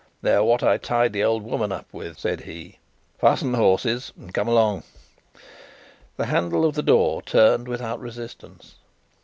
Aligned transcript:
"They're 0.23 0.43
what 0.43 0.63
I 0.63 0.77
tied 0.79 1.13
the 1.13 1.23
old 1.23 1.43
woman 1.43 1.71
up 1.71 1.85
with," 1.91 2.17
said 2.17 2.41
he. 2.41 2.79
"Fasten 3.19 3.51
the 3.51 3.59
horses, 3.59 4.11
and 4.17 4.33
come 4.33 4.47
along." 4.47 4.81
The 6.17 6.25
handle 6.25 6.65
of 6.65 6.73
the 6.73 6.81
door 6.81 7.21
turned 7.21 7.67
without 7.67 7.99
resistance. 7.99 8.77